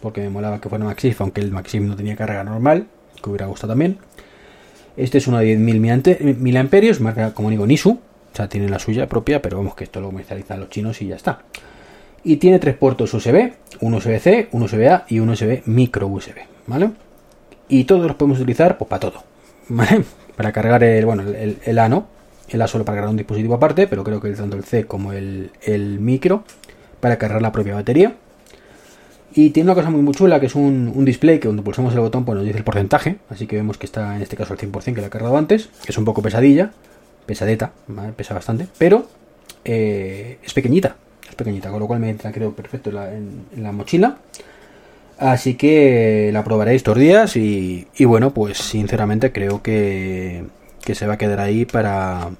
porque 0.00 0.20
me 0.20 0.30
molaba 0.30 0.60
que 0.60 0.68
fuera 0.68 0.84
MagSafe, 0.84 1.16
aunque 1.20 1.40
el 1.40 1.52
MagSafe 1.52 1.80
no 1.80 1.96
tenía 1.96 2.16
carga 2.16 2.42
normal, 2.44 2.86
que 3.22 3.30
hubiera 3.30 3.46
gustado 3.46 3.72
también. 3.72 3.98
Este 4.96 5.18
es 5.18 5.26
uno 5.26 5.38
de 5.38 5.58
10.000 5.58 6.56
amperios, 6.56 7.00
marca, 7.00 7.34
como 7.34 7.50
digo, 7.50 7.66
Nisu. 7.66 7.90
O 7.90 8.36
sea, 8.36 8.48
tiene 8.48 8.68
la 8.68 8.78
suya 8.78 9.06
propia, 9.08 9.40
pero 9.40 9.58
vamos 9.58 9.74
que 9.74 9.84
esto 9.84 10.00
lo 10.00 10.08
comercializan 10.08 10.60
los 10.60 10.68
chinos 10.68 11.00
y 11.00 11.08
ya 11.08 11.16
está. 11.16 11.40
Y 12.22 12.36
tiene 12.36 12.58
tres 12.58 12.76
puertos 12.76 13.12
USB, 13.14 13.52
un 13.80 13.94
USB-C, 13.94 14.48
un 14.52 14.62
USB-A 14.62 15.04
y 15.08 15.20
un 15.20 15.30
USB 15.30 15.62
micro 15.66 16.06
USB, 16.06 16.34
¿vale? 16.66 16.90
Y 17.68 17.84
todos 17.84 18.06
los 18.06 18.16
podemos 18.16 18.38
utilizar 18.38 18.76
pues 18.76 18.88
para 18.88 19.00
todo, 19.00 19.22
¿vale? 19.68 20.02
Para 20.36 20.52
cargar 20.52 20.82
el, 20.82 21.06
bueno, 21.06 21.22
el, 21.22 21.58
el 21.64 21.78
A 21.78 21.88
no, 21.88 22.08
el 22.48 22.62
A 22.62 22.66
solo 22.66 22.84
para 22.84 22.96
cargar 22.96 23.10
un 23.10 23.16
dispositivo 23.16 23.54
aparte, 23.54 23.86
pero 23.86 24.04
creo 24.04 24.20
que 24.20 24.30
tanto 24.30 24.56
el 24.56 24.64
C 24.64 24.84
como 24.86 25.12
el, 25.12 25.50
el 25.62 25.98
micro 26.00 26.44
para 27.00 27.18
cargar 27.18 27.42
la 27.42 27.52
propia 27.52 27.74
batería. 27.74 28.14
Y 29.34 29.50
tiene 29.50 29.70
una 29.70 29.74
cosa 29.74 29.90
muy, 29.90 30.00
muy 30.00 30.14
chula 30.14 30.40
que 30.40 30.46
es 30.46 30.54
un, 30.54 31.04
display 31.04 31.38
que 31.38 31.46
cuando 31.48 31.62
pulsamos 31.62 31.92
el 31.92 32.00
botón 32.00 32.24
pues 32.24 32.36
nos 32.36 32.44
dice 32.46 32.56
el 32.56 32.64
porcentaje. 32.64 33.16
Así 33.28 33.46
que 33.46 33.56
vemos 33.56 33.76
que 33.76 33.84
está 33.84 34.16
en 34.16 34.22
este 34.22 34.34
caso 34.34 34.54
al 34.54 34.58
100% 34.58 34.94
que 34.94 35.00
lo 35.02 35.06
he 35.06 35.10
cargado 35.10 35.36
antes. 35.36 35.68
Es 35.86 35.98
un 35.98 36.06
poco 36.06 36.22
pesadilla, 36.22 36.70
pesadeta, 37.26 37.72
pesa 38.16 38.32
bastante, 38.32 38.66
pero 38.78 39.06
eh, 39.64 40.38
es 40.42 40.54
pequeñita. 40.54 40.96
Es 41.28 41.34
pequeñita, 41.34 41.70
con 41.70 41.80
lo 41.80 41.86
cual 41.86 42.00
me 42.00 42.08
entra 42.08 42.32
creo 42.32 42.52
perfecto 42.52 42.90
en 42.90 43.62
la, 43.62 43.72
mochila. 43.72 44.16
Así 45.18 45.54
que 45.54 46.30
la 46.32 46.42
probaré 46.42 46.74
estos 46.74 46.96
días 46.96 47.36
y 47.36 47.86
bueno, 48.06 48.32
pues 48.32 48.56
sinceramente 48.56 49.32
creo 49.32 49.62
que, 49.62 50.44
que 50.86 50.94
se 50.94 51.06
va 51.06 51.14
a 51.14 51.18
quedar 51.18 51.40
ahí 51.40 51.66
para, 51.66 52.30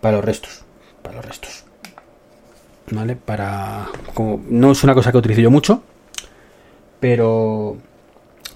para 0.00 0.16
los 0.16 0.24
restos. 0.24 0.62
Para 1.02 1.16
los 1.16 1.24
restos. 1.24 1.64
¿vale? 2.90 3.16
Para... 3.16 3.88
Como, 4.14 4.42
no 4.48 4.72
es 4.72 4.84
una 4.84 4.94
cosa 4.94 5.10
que 5.10 5.18
utilizo 5.18 5.40
yo 5.40 5.50
mucho, 5.50 5.82
pero 7.00 7.76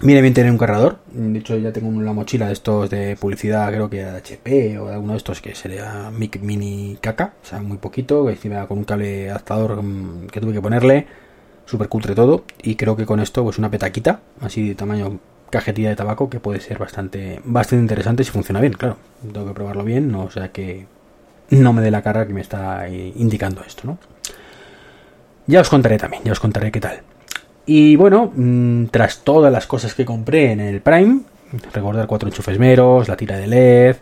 viene 0.01 0.21
bien 0.21 0.33
tener 0.33 0.51
un 0.51 0.57
cargador. 0.57 0.99
De 1.11 1.39
hecho, 1.39 1.57
ya 1.57 1.71
tengo 1.71 1.89
una 1.89 2.13
mochila 2.13 2.47
de 2.47 2.53
estos 2.53 2.89
de 2.89 3.15
publicidad, 3.15 3.71
creo 3.71 3.89
que 3.89 4.03
HP 4.03 4.77
o 4.79 4.87
de 4.87 4.93
alguno 4.93 5.13
de 5.13 5.17
estos 5.17 5.41
que 5.41 5.55
sería 5.55 6.11
Mini 6.11 6.97
Caca, 7.01 7.33
o 7.41 7.45
sea, 7.45 7.59
muy 7.61 7.77
poquito, 7.77 8.29
encima 8.29 8.67
con 8.67 8.77
un 8.79 8.83
cable 8.83 9.29
adaptador 9.31 9.81
mm, 9.81 10.27
que 10.27 10.39
tuve 10.41 10.53
que 10.53 10.61
ponerle, 10.61 11.07
super 11.65 11.89
cutre 11.89 12.15
todo, 12.15 12.43
y 12.61 12.75
creo 12.75 12.95
que 12.95 13.05
con 13.05 13.19
esto, 13.19 13.43
pues 13.43 13.57
una 13.57 13.71
petaquita, 13.71 14.19
así 14.41 14.69
de 14.69 14.75
tamaño 14.75 15.19
cajetilla 15.53 15.89
de 15.89 15.95
tabaco, 15.95 16.29
que 16.29 16.39
puede 16.39 16.59
ser 16.59 16.77
bastante, 16.77 17.39
bastante 17.45 17.83
interesante 17.83 18.23
si 18.23 18.31
funciona 18.31 18.59
bien, 18.59 18.73
claro. 18.73 18.97
Tengo 19.21 19.47
que 19.47 19.53
probarlo 19.53 19.83
bien, 19.83 20.11
no 20.11 20.23
o 20.23 20.31
sea 20.31 20.51
que 20.51 20.85
no 21.49 21.71
me 21.71 21.81
dé 21.81 21.91
la 21.91 22.01
cara 22.01 22.25
que 22.27 22.33
me 22.33 22.41
está 22.41 22.89
indicando 22.89 23.63
esto, 23.63 23.83
¿no? 23.85 23.97
Ya 25.45 25.61
os 25.61 25.69
contaré 25.69 25.97
también, 25.97 26.23
ya 26.23 26.31
os 26.31 26.39
contaré 26.39 26.71
qué 26.71 26.79
tal. 26.79 27.01
Y 27.65 27.95
bueno, 27.95 28.31
mm, 28.35 28.85
tras 28.85 29.23
todas 29.23 29.51
las 29.51 29.67
cosas 29.67 29.93
que 29.93 30.05
compré 30.05 30.51
en 30.51 30.59
el 30.59 30.81
Prime, 30.81 31.21
recordar 31.73 32.07
cuatro 32.07 32.27
enchufes 32.27 32.57
meros, 32.59 33.07
la 33.07 33.15
tira 33.15 33.37
de 33.37 33.47
LED, 33.47 33.95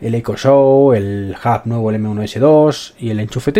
el 0.00 0.14
Echo 0.14 0.36
Show, 0.36 0.94
el 0.94 1.36
hub 1.44 1.60
nuevo, 1.66 1.90
el 1.90 2.02
M1S2 2.02 2.94
y 2.98 3.10
el 3.10 3.20
enchufe 3.20 3.52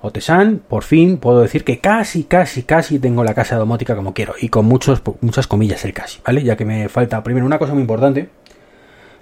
o 0.00 0.12
Tesan, 0.12 0.60
por 0.68 0.84
fin 0.84 1.18
puedo 1.18 1.40
decir 1.40 1.64
que 1.64 1.80
casi, 1.80 2.24
casi, 2.24 2.62
casi 2.62 2.98
tengo 2.98 3.24
la 3.24 3.34
casa 3.34 3.56
domótica 3.56 3.96
como 3.96 4.14
quiero. 4.14 4.34
Y 4.40 4.48
con 4.48 4.64
muchos, 4.66 5.02
muchas 5.20 5.46
comillas 5.46 5.84
el 5.84 5.92
casi, 5.92 6.20
¿vale? 6.24 6.42
Ya 6.42 6.56
que 6.56 6.64
me 6.64 6.88
falta 6.88 7.22
primero 7.22 7.46
una 7.46 7.58
cosa 7.58 7.72
muy 7.72 7.82
importante. 7.82 8.28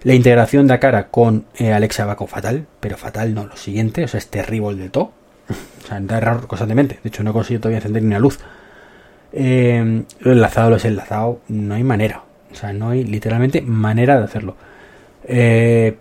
La 0.02 0.14
integración 0.14 0.66
de 0.66 0.78
cara 0.78 1.08
con 1.08 1.46
eh, 1.56 1.72
Alexa 1.72 2.04
va 2.04 2.16
fatal, 2.26 2.66
pero 2.80 2.96
fatal 2.96 3.34
no, 3.34 3.46
lo 3.46 3.56
siguiente, 3.56 4.04
o 4.04 4.08
sea, 4.08 4.18
es 4.18 4.28
terrible 4.28 4.76
del 4.76 4.90
todo. 4.90 5.12
O 5.84 5.88
sea, 5.88 6.00
da 6.00 6.18
error 6.18 6.48
constantemente. 6.48 6.98
De 7.00 7.08
hecho, 7.08 7.22
no 7.22 7.30
he 7.30 7.32
conseguido 7.32 7.60
todavía 7.60 7.78
encender 7.78 8.02
ni 8.02 8.08
una 8.08 8.18
luz. 8.18 8.40
Eh, 9.32 10.02
lo 10.18 10.32
enlazado, 10.32 10.70
lo 10.70 10.76
he 10.76 10.86
enlazado. 10.86 11.40
No 11.46 11.74
hay 11.76 11.84
manera. 11.84 12.24
O 12.50 12.54
sea, 12.56 12.72
no 12.72 12.90
hay 12.90 13.04
literalmente 13.04 13.62
manera 13.62 14.18
de 14.18 14.24
hacerlo. 14.24 14.56
Eh, 15.22 15.96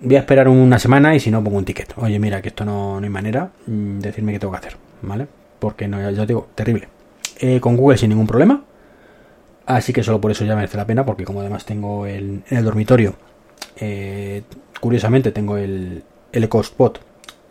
voy 0.00 0.16
a 0.16 0.20
esperar 0.20 0.48
una 0.48 0.78
semana 0.78 1.14
y 1.14 1.20
si 1.20 1.30
no 1.30 1.42
pongo 1.42 1.58
un 1.58 1.64
ticket. 1.64 1.94
Oye, 1.96 2.18
mira, 2.18 2.42
que 2.42 2.48
esto 2.48 2.64
no, 2.64 2.98
hay 2.98 3.08
manera. 3.08 3.50
Mm, 3.66 3.98
decirme 4.00 4.32
qué 4.32 4.38
tengo 4.38 4.52
que 4.52 4.58
hacer. 4.58 4.76
¿Vale? 5.02 5.26
Porque 5.58 5.88
no, 5.88 6.00
ya 6.00 6.22
os 6.22 6.28
digo, 6.28 6.48
terrible. 6.54 6.88
Eh, 7.38 7.60
con 7.60 7.76
Google 7.76 7.98
sin 7.98 8.10
ningún 8.10 8.26
problema. 8.26 8.64
Así 9.66 9.92
que 9.92 10.02
solo 10.02 10.20
por 10.20 10.30
eso 10.30 10.44
ya 10.44 10.56
merece 10.56 10.76
la 10.76 10.86
pena. 10.86 11.04
Porque 11.04 11.24
como 11.24 11.40
además 11.40 11.64
tengo 11.64 12.06
el, 12.06 12.42
en 12.48 12.58
el 12.58 12.64
dormitorio. 12.64 13.14
curiosamente 14.80 15.32
tengo 15.32 15.56
el, 15.56 16.02
el 16.32 16.44
Eco 16.44 16.60
Spot 16.60 17.00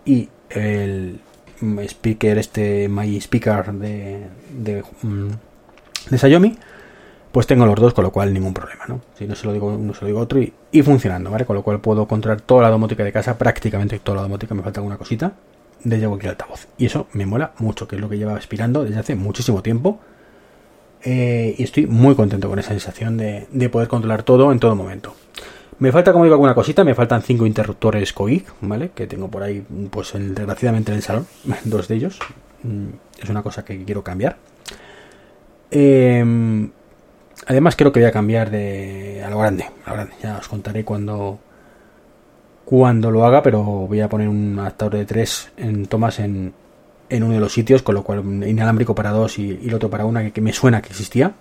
y 0.05 0.29
el, 0.49 1.19
mm, 1.61 1.79
speaker, 1.79 2.37
este 2.37 2.87
My 2.87 3.17
Speaker 3.19 3.73
de, 3.73 4.27
de, 4.51 4.83
mm, 5.01 5.29
de 6.09 6.17
Xiaomi, 6.17 6.57
pues 7.35 7.47
tengo 7.47 7.65
los 7.65 7.75
dos, 7.75 7.93
con 7.93 8.05
lo 8.05 8.13
cual 8.13 8.33
ningún 8.33 8.53
problema, 8.53 8.85
¿no? 8.87 9.01
Si 9.13 9.27
no 9.27 9.35
se 9.35 9.45
lo 9.45 9.51
digo 9.51 9.67
uno, 9.67 9.93
se 9.93 9.99
lo 10.03 10.07
digo 10.07 10.21
otro 10.21 10.39
y, 10.39 10.81
funcionando, 10.83 11.29
¿vale? 11.29 11.43
Con 11.43 11.57
lo 11.57 11.63
cual 11.63 11.81
puedo 11.81 12.07
controlar 12.07 12.39
toda 12.39 12.61
la 12.61 12.69
domótica 12.69 13.03
de 13.03 13.11
casa, 13.11 13.37
prácticamente 13.37 13.99
toda 13.99 14.15
la 14.15 14.21
domótica, 14.21 14.55
me 14.55 14.63
falta 14.63 14.79
alguna 14.79 14.95
cosita, 14.95 15.33
desde 15.83 16.07
cualquier 16.07 16.29
altavoz. 16.29 16.69
Y 16.77 16.85
eso 16.85 17.07
me 17.11 17.25
mola 17.25 17.51
mucho, 17.57 17.89
que 17.89 17.97
es 17.97 18.01
lo 18.01 18.07
que 18.07 18.17
lleva 18.17 18.37
aspirando 18.37 18.85
desde 18.85 18.99
hace 18.99 19.15
muchísimo 19.15 19.61
tiempo. 19.61 19.99
Eh, 21.03 21.55
y 21.57 21.61
estoy 21.61 21.87
muy 21.87 22.15
contento 22.15 22.47
con 22.47 22.57
esa 22.57 22.69
sensación 22.69 23.17
de, 23.17 23.47
de, 23.51 23.67
poder 23.67 23.89
controlar 23.89 24.23
todo 24.23 24.53
en 24.53 24.59
todo 24.59 24.73
momento. 24.77 25.13
Me 25.79 25.91
falta, 25.91 26.13
como 26.13 26.23
digo, 26.23 26.35
alguna 26.35 26.55
cosita. 26.55 26.85
Me 26.85 26.95
faltan 26.95 27.21
cinco 27.21 27.45
interruptores 27.45 28.13
COIC, 28.13 28.49
¿vale? 28.61 28.91
Que 28.95 29.07
tengo 29.07 29.27
por 29.27 29.43
ahí, 29.43 29.61
pues 29.89 30.15
el, 30.15 30.33
desgraciadamente 30.35 30.93
en 30.93 30.95
el 30.99 31.03
salón. 31.03 31.27
Dos 31.65 31.89
de 31.89 31.95
ellos. 31.95 32.17
Mm, 32.63 32.91
es 33.21 33.29
una 33.29 33.43
cosa 33.43 33.65
que 33.65 33.83
quiero 33.83 34.05
cambiar. 34.05 34.37
Eh, 35.69 36.69
Además 37.47 37.75
creo 37.75 37.91
que 37.91 37.99
voy 37.99 38.07
a 38.07 38.11
cambiar 38.11 38.49
de 38.49 39.23
a 39.25 39.29
lo 39.29 39.39
grande. 39.39 39.65
Ya 40.21 40.37
os 40.37 40.47
contaré 40.47 40.83
cuando 40.83 41.39
cuando 42.65 43.11
lo 43.11 43.25
haga, 43.25 43.43
pero 43.43 43.63
voy 43.63 44.01
a 44.01 44.09
poner 44.09 44.27
un 44.27 44.57
adaptador 44.59 44.95
de 44.95 45.05
3 45.05 45.51
en 45.57 45.85
tomas 45.85 46.19
en, 46.19 46.53
en 47.09 47.23
uno 47.23 47.35
de 47.35 47.39
los 47.39 47.53
sitios, 47.53 47.83
con 47.83 47.93
lo 47.95 48.03
cual 48.03 48.23
inalámbrico 48.45 48.95
para 48.95 49.11
dos 49.11 49.37
y, 49.37 49.51
el 49.63 49.73
otro 49.73 49.89
para 49.89 50.05
una 50.05 50.31
que, 50.31 50.41
me 50.41 50.51
suena 50.51 50.81
que 50.81 50.89
existía. 50.89 51.33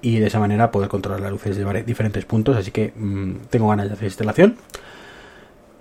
Y 0.00 0.18
de 0.18 0.26
esa 0.26 0.38
manera 0.38 0.70
poder 0.70 0.88
controlar 0.88 1.20
las 1.20 1.30
luces 1.30 1.56
de 1.56 1.82
diferentes 1.84 2.24
puntos, 2.24 2.56
así 2.56 2.70
que 2.70 2.92
mmm, 2.94 3.32
tengo 3.50 3.68
ganas 3.68 3.88
de 3.88 3.94
hacer 3.94 4.06
instalación. 4.06 4.56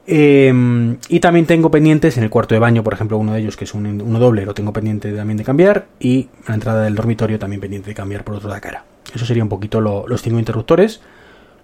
Eh, 0.09 0.97
y 1.09 1.19
también 1.19 1.45
tengo 1.45 1.69
pendientes 1.69 2.17
en 2.17 2.23
el 2.23 2.29
cuarto 2.29 2.55
de 2.55 2.59
baño, 2.59 2.83
por 2.83 2.93
ejemplo, 2.93 3.17
uno 3.17 3.33
de 3.33 3.41
ellos 3.41 3.57
que 3.57 3.65
es 3.65 3.73
un, 3.73 3.85
uno 4.01 4.19
doble, 4.19 4.45
lo 4.45 4.53
tengo 4.53 4.71
pendiente 4.71 5.11
también 5.11 5.37
de 5.37 5.43
cambiar. 5.43 5.87
Y 5.99 6.29
la 6.47 6.53
entrada 6.53 6.83
del 6.83 6.95
dormitorio 6.95 7.37
también 7.37 7.61
pendiente 7.61 7.89
de 7.89 7.95
cambiar 7.95 8.23
por 8.23 8.35
otro 8.35 8.51
de 8.53 8.61
cara. 8.61 8.85
Eso 9.13 9.25
sería 9.25 9.43
un 9.43 9.49
poquito 9.49 9.81
lo, 9.81 10.07
los 10.07 10.21
cinco 10.21 10.39
interruptores. 10.39 11.01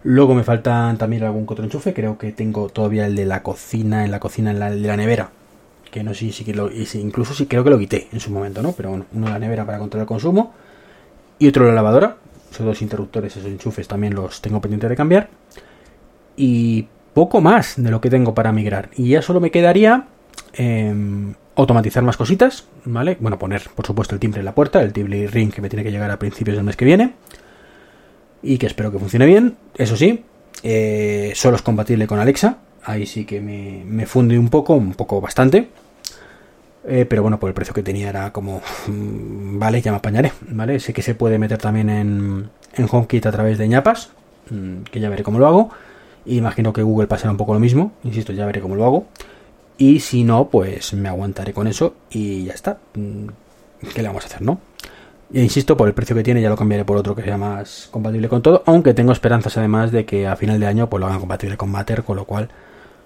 Luego 0.03 0.35
me 0.35 0.43
faltan 0.43 0.97
también 0.97 1.23
algún 1.23 1.45
otro 1.47 1.63
enchufe. 1.63 1.93
Creo 1.93 2.17
que 2.17 2.31
tengo 2.31 2.69
todavía 2.69 3.05
el 3.05 3.15
de 3.15 3.25
la 3.25 3.43
cocina, 3.43 4.03
en 4.03 4.11
la 4.11 4.19
cocina, 4.19 4.51
en 4.51 4.59
la 4.59 4.69
de 4.69 4.87
la 4.87 4.97
nevera. 4.97 5.31
Que 5.91 6.03
no 6.03 6.13
sé 6.13 6.31
si, 6.31 6.43
si 6.43 6.53
lo, 6.53 6.69
incluso 6.71 7.33
sí 7.33 7.45
creo 7.45 7.63
que 7.63 7.69
lo 7.69 7.79
quité 7.79 8.07
en 8.11 8.19
su 8.19 8.31
momento, 8.31 8.61
¿no? 8.61 8.73
Pero 8.73 8.89
bueno, 8.89 9.05
uno 9.13 9.27
de 9.27 9.33
la 9.33 9.39
nevera 9.39 9.65
para 9.65 9.79
controlar 9.79 10.03
el 10.03 10.07
consumo. 10.07 10.53
Y 11.39 11.47
otro 11.47 11.65
de 11.65 11.69
la 11.69 11.75
lavadora. 11.75 12.17
Esos 12.51 12.65
dos 12.65 12.81
interruptores, 12.81 13.35
esos 13.35 13.49
enchufes 13.49 13.87
también 13.87 14.13
los 14.13 14.41
tengo 14.41 14.61
pendiente 14.61 14.89
de 14.89 14.95
cambiar. 14.95 15.29
Y 16.35 16.87
poco 17.13 17.41
más 17.41 17.75
de 17.77 17.89
lo 17.89 18.01
que 18.01 18.09
tengo 18.09 18.33
para 18.33 18.51
migrar. 18.51 18.89
Y 18.95 19.09
ya 19.09 19.21
solo 19.21 19.39
me 19.39 19.51
quedaría 19.51 20.07
eh, 20.53 20.93
automatizar 21.55 22.03
más 22.03 22.17
cositas, 22.17 22.65
¿vale? 22.85 23.17
Bueno, 23.19 23.37
poner, 23.37 23.63
por 23.75 23.85
supuesto, 23.85 24.15
el 24.15 24.19
timbre 24.19 24.39
en 24.39 24.45
la 24.45 24.55
puerta, 24.55 24.81
el 24.81 24.93
timbre 24.93 25.27
ring 25.27 25.51
que 25.51 25.61
me 25.61 25.69
tiene 25.69 25.83
que 25.83 25.91
llegar 25.91 26.09
a 26.11 26.19
principios 26.19 26.57
del 26.57 26.65
mes 26.65 26.75
que 26.75 26.85
viene. 26.85 27.13
Y 28.41 28.57
que 28.57 28.65
espero 28.65 28.91
que 28.91 28.99
funcione 28.99 29.25
bien. 29.25 29.55
Eso 29.75 29.95
sí, 29.95 30.23
eh, 30.63 31.31
solo 31.35 31.55
es 31.55 31.61
compatible 31.61 32.07
con 32.07 32.19
Alexa. 32.19 32.57
Ahí 32.83 33.05
sí 33.05 33.25
que 33.25 33.39
me, 33.39 33.83
me 33.85 34.05
funde 34.05 34.37
un 34.37 34.49
poco, 34.49 34.73
un 34.73 34.93
poco 34.93 35.21
bastante. 35.21 35.69
Eh, 36.85 37.05
pero 37.05 37.21
bueno, 37.21 37.39
por 37.39 37.49
el 37.49 37.53
precio 37.53 37.73
que 37.73 37.83
tenía 37.83 38.09
era 38.09 38.33
como, 38.33 38.61
mm, 38.87 39.57
vale, 39.57 39.81
ya 39.81 39.91
me 39.91 39.97
apañaré, 39.97 40.33
¿vale? 40.49 40.79
Sé 40.79 40.91
que 40.93 41.01
se 41.01 41.15
puede 41.15 41.39
meter 41.39 41.57
también 41.57 41.89
en, 41.89 42.49
en 42.73 42.87
HomeKit 42.91 43.25
a 43.25 43.31
través 43.31 43.57
de 43.57 43.67
ñapas, 43.69 44.11
mm, 44.49 44.83
que 44.91 44.99
ya 44.99 45.09
veré 45.09 45.23
cómo 45.23 45.39
lo 45.39 45.47
hago. 45.47 45.69
Imagino 46.25 46.73
que 46.73 46.83
Google 46.83 47.07
pasará 47.07 47.31
un 47.31 47.37
poco 47.37 47.53
lo 47.53 47.59
mismo, 47.59 47.93
insisto, 48.03 48.33
ya 48.33 48.45
veré 48.45 48.59
cómo 48.59 48.75
lo 48.75 48.85
hago. 48.85 49.05
Y 49.77 49.99
si 49.99 50.23
no, 50.23 50.49
pues 50.49 50.93
me 50.93 51.09
aguantaré 51.09 51.53
con 51.53 51.67
eso 51.67 51.95
y 52.09 52.45
ya 52.45 52.53
está. 52.53 52.77
Mm, 52.95 53.27
¿Qué 53.93 54.01
le 54.01 54.07
vamos 54.07 54.23
a 54.23 54.27
hacer, 54.27 54.41
no? 54.41 54.59
E 55.33 55.41
insisto, 55.41 55.75
por 55.75 55.87
el 55.87 55.93
precio 55.93 56.15
que 56.15 56.23
tiene 56.23 56.41
ya 56.41 56.49
lo 56.49 56.55
cambiaré 56.55 56.85
por 56.85 56.95
otro 56.95 57.15
que 57.15 57.23
sea 57.23 57.37
más 57.37 57.87
compatible 57.91 58.29
con 58.29 58.41
todo, 58.41 58.61
aunque 58.67 58.93
tengo 58.93 59.11
esperanzas 59.11 59.57
además 59.57 59.91
de 59.91 60.05
que 60.05 60.27
a 60.27 60.35
final 60.35 60.59
de 60.59 60.67
año 60.67 60.89
pues 60.89 61.01
lo 61.01 61.07
hagan 61.07 61.19
compatible 61.19 61.57
con 61.57 61.71
Matter, 61.71 62.03
con 62.03 62.17
lo 62.17 62.25
cual 62.25 62.49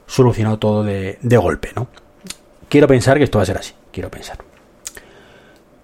solucionado 0.08 0.60
todo 0.60 0.84
de, 0.84 1.20
de 1.22 1.38
golpe, 1.38 1.72
¿no? 1.76 1.88
Quiero 2.68 2.88
pensar 2.88 3.18
que 3.18 3.24
esto 3.24 3.38
va 3.38 3.44
a 3.44 3.46
ser 3.46 3.58
así, 3.58 3.74
quiero 3.94 4.12
pensar. 4.12 4.40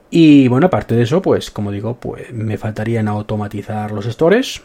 Y 0.09 0.47
bueno, 0.49 0.67
aparte 0.67 0.95
de 0.95 1.03
eso, 1.03 1.21
pues 1.21 1.49
como 1.49 1.71
digo, 1.71 1.95
pues 1.95 2.31
me 2.33 2.57
faltaría 2.57 2.99
en 2.99 3.07
automatizar 3.07 3.91
los 3.91 4.05
stores, 4.05 4.61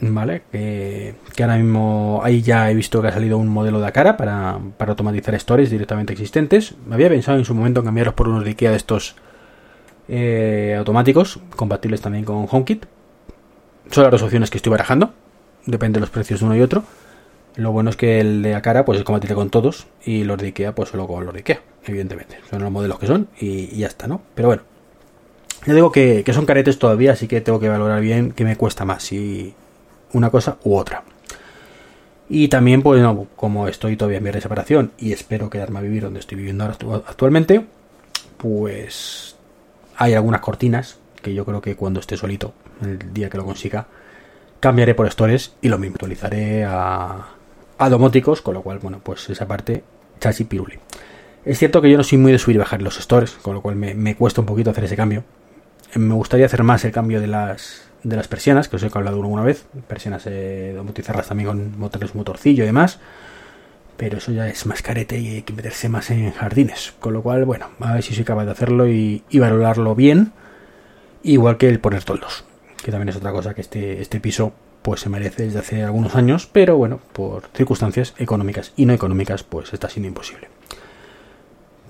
¿vale? 0.00 0.42
Que, 0.50 1.14
que, 1.34 1.42
ahora 1.42 1.56
mismo 1.56 2.20
ahí 2.24 2.42
ya 2.42 2.70
he 2.70 2.74
visto 2.74 3.02
que 3.02 3.08
ha 3.08 3.12
salido 3.12 3.38
un 3.38 3.48
modelo 3.48 3.80
de 3.80 3.92
cara 3.92 4.16
para, 4.16 4.58
para 4.76 4.92
automatizar 4.92 5.38
stores 5.38 5.70
directamente 5.70 6.12
existentes. 6.12 6.74
Me 6.86 6.94
había 6.94 7.08
pensado 7.08 7.38
en 7.38 7.44
su 7.44 7.54
momento 7.54 7.80
en 7.80 7.86
cambiarlos 7.86 8.14
por 8.14 8.28
unos 8.28 8.44
de 8.44 8.50
IKEA 8.50 8.70
de 8.70 8.76
estos 8.76 9.16
eh, 10.08 10.74
automáticos, 10.78 11.40
compatibles 11.56 12.00
también 12.00 12.24
con 12.24 12.46
HomeKit. 12.50 12.86
Son 13.90 14.04
las 14.04 14.12
dos 14.12 14.22
opciones 14.22 14.50
que 14.50 14.58
estoy 14.58 14.70
barajando, 14.70 15.12
depende 15.66 15.98
de 15.98 16.00
los 16.00 16.10
precios 16.10 16.40
de 16.40 16.46
uno 16.46 16.56
y 16.56 16.60
otro. 16.60 16.84
Lo 17.56 17.72
bueno 17.72 17.90
es 17.90 17.96
que 17.96 18.20
el 18.20 18.42
de 18.42 18.54
Acara 18.54 18.84
pues 18.84 18.98
es 18.98 19.04
compatible 19.04 19.34
con 19.34 19.50
todos 19.50 19.86
y 20.04 20.24
los 20.24 20.38
de 20.38 20.46
Ikea 20.46 20.74
pues 20.74 20.88
solo 20.90 21.06
con 21.06 21.24
los 21.24 21.34
de 21.34 21.40
Ikea, 21.40 21.60
evidentemente. 21.84 22.38
Son 22.48 22.62
los 22.62 22.70
modelos 22.70 22.98
que 22.98 23.06
son 23.06 23.28
y, 23.38 23.74
y 23.74 23.78
ya 23.78 23.88
está, 23.88 24.06
¿no? 24.06 24.22
Pero 24.34 24.48
bueno, 24.48 24.62
ya 25.66 25.74
digo 25.74 25.92
que, 25.92 26.22
que, 26.24 26.32
son 26.32 26.46
caretes 26.46 26.78
todavía, 26.78 27.12
así 27.12 27.26
que 27.26 27.40
tengo 27.40 27.60
que 27.60 27.68
valorar 27.68 28.00
bien 28.00 28.32
qué 28.32 28.44
me 28.44 28.56
cuesta 28.56 28.84
más, 28.84 29.02
si 29.02 29.54
una 30.12 30.30
cosa 30.30 30.58
u 30.64 30.76
otra. 30.76 31.02
Y 32.28 32.48
también, 32.48 32.82
pues 32.82 33.02
no, 33.02 33.26
como 33.34 33.66
estoy 33.66 33.96
todavía 33.96 34.18
en 34.18 34.24
mi 34.24 34.32
separación 34.40 34.92
y 34.98 35.12
espero 35.12 35.50
quedarme 35.50 35.80
a 35.80 35.82
vivir 35.82 36.04
donde 36.04 36.20
estoy 36.20 36.38
viviendo 36.38 36.64
actualmente, 36.64 37.66
pues 38.36 39.36
hay 39.96 40.14
algunas 40.14 40.40
cortinas 40.40 40.98
que 41.22 41.34
yo 41.34 41.44
creo 41.44 41.60
que 41.60 41.74
cuando 41.74 42.00
esté 42.00 42.16
solito, 42.16 42.54
el 42.82 43.12
día 43.12 43.28
que 43.28 43.36
lo 43.36 43.44
consiga, 43.44 43.88
cambiaré 44.60 44.94
por 44.94 45.10
stores 45.10 45.54
y 45.60 45.68
lo 45.68 45.78
mismo 45.78 45.96
actualizaré 45.96 46.64
a, 46.64 47.26
a 47.78 47.88
domóticos, 47.88 48.42
con 48.42 48.54
lo 48.54 48.62
cual, 48.62 48.78
bueno, 48.78 49.00
pues 49.02 49.28
esa 49.28 49.46
parte, 49.48 49.82
chachi 50.20 50.44
piruli. 50.44 50.78
Es 51.44 51.58
cierto 51.58 51.82
que 51.82 51.90
yo 51.90 51.96
no 51.96 52.04
soy 52.04 52.18
muy 52.18 52.30
de 52.30 52.38
subir 52.38 52.56
y 52.56 52.58
bajar 52.60 52.80
los 52.80 52.96
stores, 52.96 53.32
con 53.42 53.54
lo 53.54 53.62
cual 53.62 53.74
me, 53.74 53.94
me 53.94 54.14
cuesta 54.14 54.40
un 54.40 54.46
poquito 54.46 54.70
hacer 54.70 54.84
ese 54.84 54.96
cambio. 54.96 55.24
Me 55.94 56.14
gustaría 56.14 56.46
hacer 56.46 56.62
más 56.62 56.84
el 56.84 56.92
cambio 56.92 57.20
de 57.20 57.26
las 57.26 57.89
de 58.02 58.16
las 58.16 58.28
persianas, 58.28 58.68
que 58.68 58.76
os 58.76 58.82
he 58.82 58.90
hablado 58.92 59.16
alguna 59.16 59.42
vez, 59.42 59.66
persianas 59.86 60.24
eh, 60.26 60.78
también 61.28 61.48
con 61.48 61.78
motorles 61.78 62.14
motorcillo 62.14 62.64
y 62.64 62.66
demás, 62.66 62.98
pero 63.96 64.18
eso 64.18 64.32
ya 64.32 64.48
es 64.48 64.64
más 64.66 64.82
carete 64.82 65.18
y 65.18 65.28
hay 65.28 65.42
que 65.42 65.52
meterse 65.52 65.88
más 65.88 66.10
en 66.10 66.32
jardines, 66.32 66.94
con 67.00 67.12
lo 67.12 67.22
cual, 67.22 67.44
bueno, 67.44 67.68
a 67.80 67.94
ver 67.94 68.02
si 68.02 68.14
soy 68.14 68.24
capaz 68.24 68.46
de 68.46 68.52
hacerlo 68.52 68.88
y, 68.88 69.22
valorarlo 69.34 69.94
bien, 69.94 70.32
igual 71.22 71.58
que 71.58 71.68
el 71.68 71.80
poner 71.80 72.04
toldos, 72.04 72.44
que 72.82 72.90
también 72.90 73.10
es 73.10 73.16
otra 73.16 73.32
cosa 73.32 73.54
que 73.54 73.60
este, 73.60 74.00
este 74.00 74.20
piso 74.20 74.52
pues 74.80 75.00
se 75.00 75.10
merece 75.10 75.42
desde 75.42 75.58
hace 75.58 75.82
algunos 75.82 76.16
años, 76.16 76.48
pero 76.50 76.78
bueno, 76.78 77.00
por 77.12 77.48
circunstancias 77.54 78.14
económicas 78.16 78.72
y 78.76 78.86
no 78.86 78.94
económicas, 78.94 79.42
pues 79.42 79.74
está 79.74 79.90
siendo 79.90 80.08
imposible. 80.08 80.48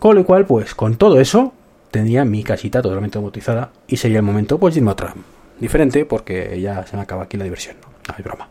Con 0.00 0.16
lo 0.16 0.24
cual, 0.24 0.46
pues 0.46 0.74
con 0.74 0.96
todo 0.96 1.20
eso, 1.20 1.52
tendría 1.90 2.24
mi 2.24 2.42
casita 2.42 2.82
totalmente 2.82 3.18
domotizada 3.18 3.70
y 3.86 3.98
sería 3.98 4.18
el 4.18 4.24
momento 4.24 4.58
pues 4.58 4.74
de 4.74 4.80
irme 4.80 4.90
a 4.90 4.94
otra 4.94 5.14
diferente 5.60 6.04
porque 6.04 6.60
ya 6.60 6.86
se 6.86 6.96
me 6.96 7.02
acaba 7.02 7.24
aquí 7.24 7.36
la 7.36 7.44
diversión, 7.44 7.76
no, 7.80 7.88
no 8.08 8.14
hay 8.16 8.22
broma. 8.22 8.48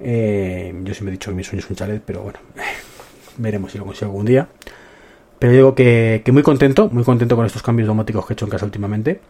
Eh, 0.00 0.74
yo 0.82 0.94
siempre 0.94 1.10
he 1.10 1.16
dicho 1.18 1.30
que 1.30 1.36
mi 1.36 1.44
sueño 1.44 1.60
es 1.60 1.70
un 1.70 1.76
chalet, 1.76 2.02
pero 2.04 2.22
bueno, 2.22 2.38
veremos 3.36 3.72
si 3.72 3.78
lo 3.78 3.84
consigo 3.84 4.06
algún 4.06 4.26
día. 4.26 4.48
Pero 5.38 5.52
digo 5.52 5.74
que, 5.74 6.22
que, 6.24 6.32
muy 6.32 6.42
contento, 6.42 6.88
muy 6.90 7.04
contento 7.04 7.36
con 7.36 7.46
estos 7.46 7.62
cambios 7.62 7.88
domóticos 7.88 8.26
que 8.26 8.32
he 8.32 8.34
hecho 8.34 8.44
en 8.44 8.50
casa 8.50 8.64
últimamente. 8.64 9.20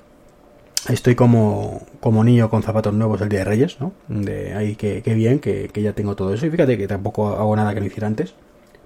Estoy 0.88 1.14
como, 1.14 1.87
como 2.00 2.25
niño 2.25 2.50
con 2.50 2.62
zapatos 2.62 2.92
nuevos 2.92 3.20
el 3.20 3.28
día 3.28 3.40
de 3.40 3.44
Reyes, 3.44 3.80
¿no? 3.80 3.92
De 4.08 4.52
ahí 4.54 4.75
que, 4.75 5.00
que 5.02 5.14
bien, 5.14 5.38
que, 5.38 5.70
que, 5.72 5.80
ya 5.80 5.92
tengo 5.92 6.16
todo 6.16 6.34
eso. 6.34 6.44
Y 6.44 6.50
fíjate 6.50 6.76
que 6.76 6.88
tampoco 6.88 7.28
hago 7.28 7.54
nada 7.54 7.72
que 7.72 7.80
no 7.80 7.87
hiciera 7.87 8.08
antes, 8.08 8.34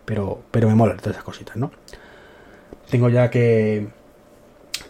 pero, 0.05 0.43
pero 0.51 0.69
me 0.69 0.75
mola 0.75 0.97
todas 0.97 1.13
esas 1.13 1.25
cositas, 1.25 1.57
¿no? 1.57 1.71
Tengo 2.91 3.09
ya 3.09 3.31
que, 3.31 3.89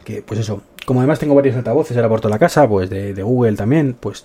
que 0.05 0.21
pues 0.23 0.41
eso, 0.41 0.63
como 0.87 1.01
además 1.01 1.19
tengo 1.19 1.35
varios 1.35 1.57
altavoces 1.57 1.97
ahora 1.97 2.09
por 2.09 2.21
toda 2.21 2.31
la 2.31 2.39
casa, 2.39 2.67
pues 2.67 2.89
de, 2.89 3.13
Google 3.21 3.57
también, 3.57 3.97
pues 3.99 4.25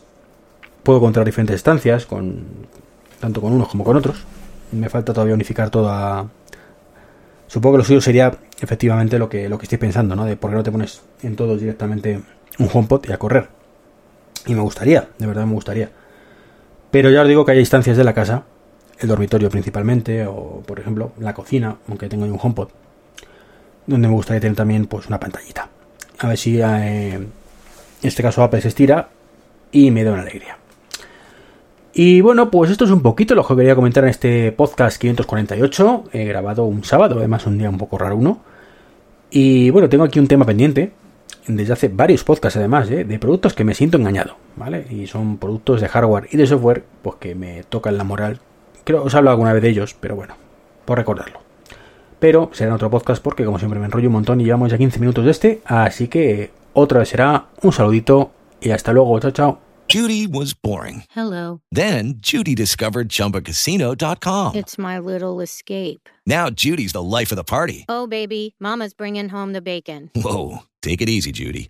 puedo 0.84 1.00
controlar 1.00 1.25
diferentes 1.25 1.56
estancias, 1.56 2.06
con, 2.06 2.46
tanto 3.20 3.41
con 3.41 3.51
unos 3.51 3.68
como 3.68 3.84
con 3.84 3.98
otros. 3.98 4.24
Me 4.72 4.88
falta 4.88 5.12
todavía 5.12 5.34
unificar 5.34 5.72
todo 5.72 5.89
a... 5.89 6.30
Supongo 7.48 7.74
que 7.74 7.77
lo 7.80 7.84
suyo 7.84 8.00
sería 8.00 8.38
efectivamente 8.62 9.18
lo 9.18 9.27
que, 9.27 9.50
lo 9.50 9.58
que 9.58 9.65
estoy 9.65 9.80
pensando, 9.80 10.15
¿no? 10.15 10.24
De 10.24 10.38
por 10.38 10.51
qué 10.51 10.56
no 10.56 10.63
te 10.63 10.72
pones 10.72 11.01
en 11.24 11.36
todos 11.36 11.60
directamente 11.60 12.22
un 12.60 12.70
HomePod 12.72 13.10
y 13.10 13.12
a 13.12 13.18
correr. 13.18 13.50
Y 14.46 14.53
me 14.53 14.62
gustaría, 14.62 15.10
de 15.18 15.27
verdad 15.27 15.48
me 15.48 15.53
gustaría. 15.53 15.89
Pero 16.91 17.10
ya 17.10 17.24
os 17.24 17.27
digo 17.27 17.44
que 17.44 17.53
hay 17.53 17.60
instancias 17.60 17.98
de 17.98 18.03
la 18.03 18.13
casa, 18.13 18.44
el 19.00 19.10
dormitorio 19.10 19.50
principalmente, 19.50 20.27
o 20.27 20.62
por 20.65 20.80
ejemplo 20.80 21.12
la 21.18 21.34
cocina, 21.34 21.77
aunque 21.88 22.08
tengo 22.08 22.25
ahí 22.25 22.30
un 22.30 22.39
HomePod, 22.39 22.70
donde 23.88 24.08
me 24.08 24.13
gustaría 24.13 24.41
tener 24.41 24.56
también 24.56 24.86
pues 24.86 25.08
una 25.08 25.20
pantallita 25.20 25.68
a 26.22 26.28
ver 26.28 26.38
si 26.38 26.62
eh, 26.62 27.16
en 27.16 27.32
este 28.01 28.22
caso 28.22 28.44
Apple 28.44 28.62
se 28.62 28.68
estira 28.68 29.10
y 29.72 29.92
me 29.92 30.04
da 30.04 30.12
una 30.12 30.22
alegría. 30.22 30.58
Y 31.94 32.22
bueno, 32.22 32.51
pues 32.51 32.72
esto 32.72 32.86
es 32.86 32.92
un 32.92 33.01
poquito 33.01 33.36
lo 33.36 33.46
que 33.46 33.56
quería 33.56 33.75
comentar 33.75 34.04
en 34.04 34.12
este 34.12 34.51
podcast 34.51 35.00
548, 35.01 36.06
he 36.13 36.25
grabado 36.25 36.63
un 36.63 36.84
sábado, 36.84 37.18
además 37.18 37.46
un 37.48 37.58
día 37.58 37.70
un 37.70 37.78
poco 37.78 37.98
raro 37.98 38.16
uno. 38.16 38.40
Y 39.30 39.70
bueno, 39.72 39.90
tengo 39.90 40.04
aquí 40.04 40.20
un 40.20 40.28
tema 40.28 40.46
pendiente, 40.46 40.92
desde 41.48 41.74
hace 41.74 41.88
varios 41.90 42.24
podcasts 42.24 42.58
además, 42.58 42.90
¿eh? 42.92 43.04
de 43.04 43.20
productos 43.20 43.54
que 43.54 43.63
me 43.63 43.74
siento 43.74 43.98
engañado, 43.98 44.38
¿vale? 44.56 44.86
Y 44.90 45.08
son 45.08 45.38
productos 45.38 45.82
de 45.82 45.90
hardware 45.90 46.28
y 46.32 46.38
de 46.38 46.48
software, 46.48 46.84
pues 47.01 47.18
que 47.18 47.36
me 47.36 47.63
tocan 47.63 47.98
la 47.98 48.04
moral. 48.04 48.40
Creo 48.84 49.01
que 49.01 49.08
os 49.08 49.13
he 49.13 49.18
hablado 49.18 49.34
alguna 49.34 49.54
vez 49.54 49.63
de 49.63 49.70
ellos, 49.70 49.96
pero 50.00 50.16
bueno, 50.16 50.36
por 50.86 50.98
recordarlo. 50.98 51.50
Pero 52.22 52.51
será 52.54 52.70
en 52.70 52.75
otro 52.75 52.92
podcast 52.92 53.22
porque 53.22 53.44
como 53.44 53.58
siempre 53.58 53.80
me 53.80 53.88
enrollo 53.88 54.08
un 54.08 54.13
montón 54.13 54.40
y 54.40 54.46
llevamos 54.46 54.70
ya 54.70 54.78
15 54.78 55.00
minutos 55.00 55.25
de 55.25 55.32
este, 55.32 55.62
así 55.66 56.08
que 56.08 56.51
otra 56.74 57.00
vez 57.00 57.10
será 57.10 57.48
un 57.63 57.74
saludito 57.74 58.30
y 58.62 58.70
hasta 58.70 58.94
luego, 58.94 59.20
chao 59.20 59.32
chao. 59.32 59.60
Judy 59.92 60.28
was 60.28 60.54
boring. 60.54 61.04
Hello. 61.10 61.62
Then 61.72 62.20
Judy 62.22 62.56
discovered 62.56 63.10
ChumbaCasino.com. 63.10 64.56
It's 64.56 64.78
my 64.78 65.00
little 65.00 65.42
escape. 65.42 66.08
Now 66.25 66.50
Judy's 66.50 66.94
the 66.94 67.01
life 67.01 67.32
of 67.32 67.38
the 67.38 67.44
party. 67.44 67.86
Oh, 67.90 68.08
baby, 68.08 68.56
Mama's 68.60 68.94
bringing 68.94 69.28
home 69.30 69.51
the 69.51 69.62
bacon. 69.62 70.10
Whoa, 70.16 70.60
take 70.82 71.01
it 71.01 71.10
easy, 71.10 71.32
Judy. 71.34 71.70